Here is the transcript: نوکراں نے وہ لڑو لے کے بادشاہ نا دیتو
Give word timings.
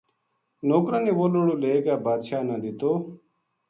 نوکراں 0.67 1.03
نے 1.05 1.11
وہ 1.17 1.25
لڑو 1.33 1.55
لے 1.63 1.73
کے 1.85 1.93
بادشاہ 2.05 2.41
نا 2.47 2.55
دیتو 2.63 2.91